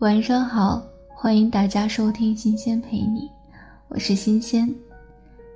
[0.00, 3.22] 晚上好，欢迎大家收听《新鲜陪你》，
[3.88, 4.72] 我是新鲜。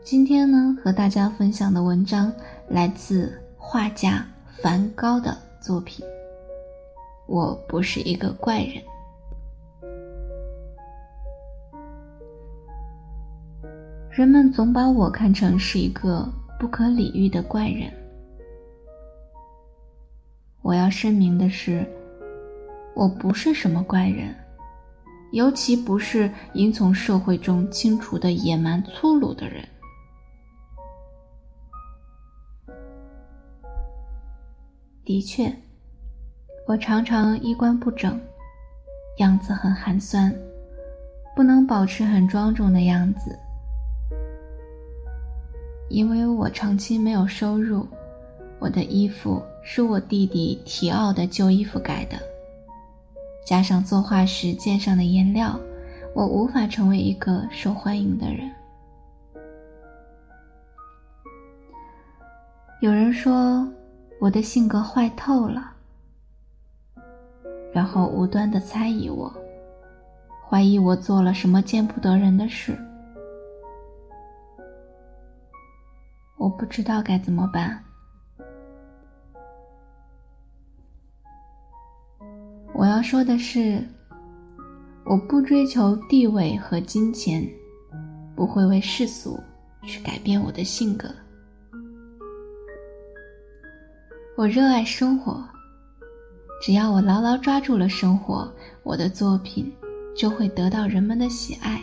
[0.02, 2.32] 今天呢，和大家分享的文章
[2.68, 4.26] 来自画家
[4.60, 6.04] 梵高的作品。
[7.28, 8.82] 我不是一个怪人。
[14.10, 17.88] 人们总把我看成是一个不可理喻的怪人。
[20.62, 21.86] 我要声明的是。
[22.94, 24.34] 我不是什么怪人，
[25.32, 29.66] 尤其不是应从社会中清除的野蛮粗鲁的人。
[35.04, 35.52] 的确，
[36.66, 38.20] 我常常衣冠不整，
[39.18, 40.32] 样子很寒酸，
[41.34, 43.36] 不能保持很庄重的样子，
[45.88, 47.86] 因为我长期没有收入，
[48.60, 52.31] 我的衣服是我弟弟提奥的旧衣服改的。
[53.44, 55.58] 加上作画时溅上的颜料，
[56.14, 58.50] 我无法成为一个受欢迎的人。
[62.80, 63.68] 有人说
[64.20, 65.72] 我的性格坏透了，
[67.72, 69.32] 然后无端的猜疑我，
[70.48, 72.76] 怀疑我做了什么见不得人的事。
[76.38, 77.84] 我不知道该怎么办。
[83.02, 83.84] 要说的是，
[85.02, 87.44] 我不追求地位和金钱，
[88.36, 89.36] 不会为世俗
[89.82, 91.12] 去改变我的性格。
[94.36, 95.44] 我热爱生活，
[96.62, 98.48] 只要我牢牢抓住了生活，
[98.84, 99.74] 我的作品
[100.16, 101.82] 就会得到人们的喜爱。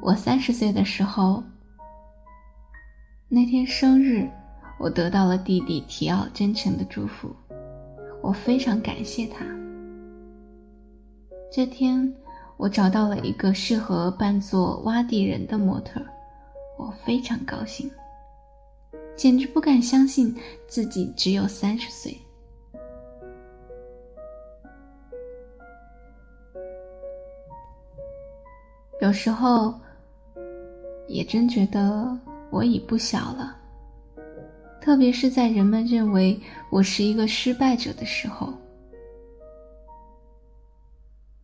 [0.00, 1.44] 我三十岁的时候，
[3.28, 4.26] 那天生日，
[4.80, 7.36] 我得到了弟弟提奥真诚的祝福。
[8.24, 9.44] 我非常感谢他。
[11.52, 12.10] 这天，
[12.56, 16.00] 我找到了一个适合扮作挖地人的模特，
[16.78, 17.90] 我非常高兴，
[19.14, 20.34] 简直不敢相信
[20.66, 22.18] 自己只有三十岁。
[29.02, 29.74] 有时候，
[31.08, 32.18] 也真觉得
[32.48, 33.63] 我已不小了。
[34.84, 38.52] 特别是在人们认为我是一个失败者的时候，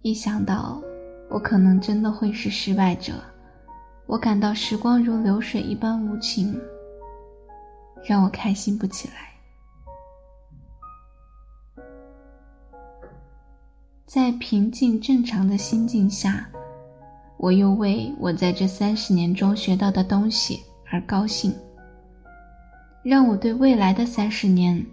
[0.02, 0.78] 一想到
[1.30, 3.14] 我可能真的会是失败者，
[4.04, 6.54] 我感到时光如流水一般无情，
[8.04, 9.30] 让我开心不起来。
[14.04, 16.46] 在平静正常的心境下，
[17.38, 20.62] 我又为我在这三十年中学到的东西
[20.92, 21.54] 而高兴。
[23.02, 24.84] 让我对未来的三十年，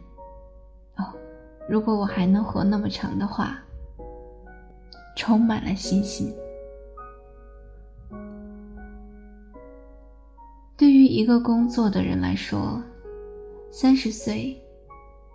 [0.95, 1.13] 哦，
[1.69, 3.59] 如果我还能活那么长的话，
[5.15, 6.33] 充满了信心。
[10.77, 12.81] 对于一个工作的人来说，
[13.71, 14.61] 三十岁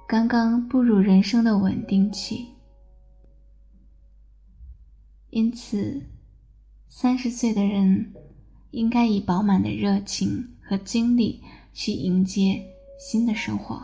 [0.08, 2.48] 刚刚步入人生的稳定期，
[5.28, 6.00] 因此，
[6.88, 8.14] 三十岁的人
[8.70, 11.42] 应该以饱满的热情和精力。
[11.72, 12.62] 去迎接
[12.98, 13.82] 新的生活。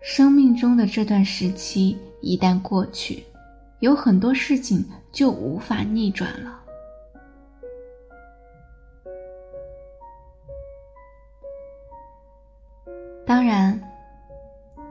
[0.00, 3.24] 生命中的这段时期一旦过去，
[3.80, 6.60] 有很多事情就无法逆转了。
[13.26, 13.80] 当然，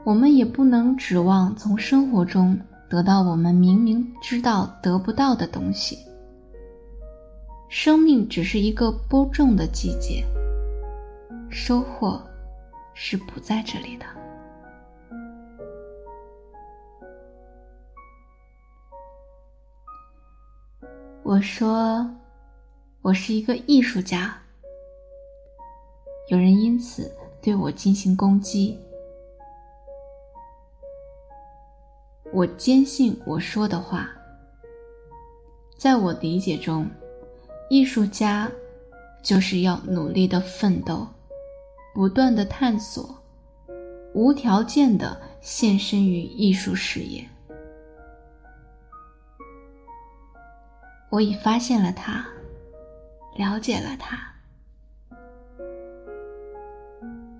[0.02, 2.58] 我们也不能指望从生活中
[2.90, 5.96] 得到我们明明知道得不到的东西。
[7.76, 10.24] 生命只是一个播种的季节，
[11.50, 12.22] 收获
[12.94, 14.06] 是不在这里的。
[21.24, 22.08] 我说，
[23.02, 24.40] 我是一个艺术家。
[26.28, 27.10] 有人因此
[27.42, 28.78] 对我进行攻击。
[32.32, 34.08] 我坚信我说的话，
[35.76, 36.88] 在我理解中。
[37.70, 38.50] 艺术家
[39.22, 41.06] 就是要努力的奋斗，
[41.94, 43.16] 不断的探索，
[44.12, 47.26] 无条件的献身于艺术事业。
[51.10, 52.24] 我已发现了他，
[53.36, 54.18] 了解了他。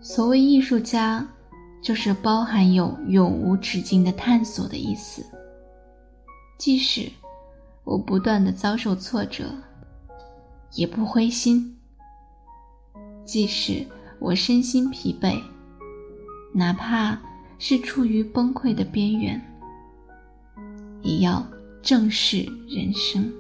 [0.00, 1.26] 所谓艺术家，
[1.82, 5.24] 就是包含有永无止境的探索的意思。
[6.56, 7.10] 即使
[7.82, 9.44] 我不断的遭受挫折。
[10.74, 11.76] 也不灰心，
[13.24, 13.86] 即使
[14.18, 15.40] 我身心疲惫，
[16.52, 17.20] 哪怕
[17.58, 19.40] 是处于崩溃的边缘，
[21.02, 21.46] 也要
[21.82, 23.32] 正视人生。